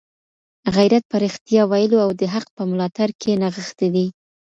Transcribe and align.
غیرت 0.75 1.03
په 1.11 1.17
رښتیا 1.23 1.61
ویلو 1.67 1.97
او 2.05 2.09
د 2.19 2.21
حق 2.33 2.47
په 2.57 2.63
ملاتړ 2.69 3.09
کي 3.21 3.31
نغښتی 3.41 3.87
دی. 3.95 4.07